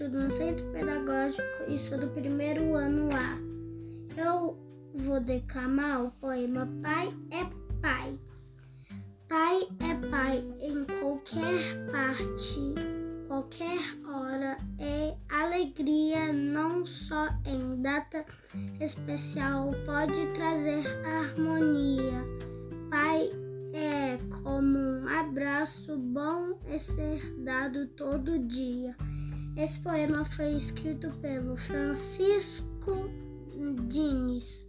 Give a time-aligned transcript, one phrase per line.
[0.00, 3.38] estudo no Centro Pedagógico e sou do primeiro ano A.
[4.16, 4.56] Eu
[4.94, 7.44] vou declamar o poema Pai é
[7.82, 8.18] Pai.
[9.28, 12.74] Pai é pai em qualquer parte,
[13.28, 14.56] qualquer hora.
[14.78, 18.24] É alegria, não só em data
[18.80, 22.24] especial, pode trazer harmonia.
[22.90, 23.49] Pai é
[25.60, 28.96] abraço bom é ser dado todo dia.
[29.58, 33.10] Esse poema foi escrito pelo Francisco
[33.86, 34.66] Diniz.